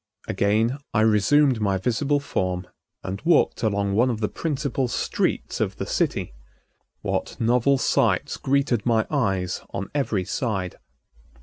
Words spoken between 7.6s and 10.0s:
sights greeted my eyes on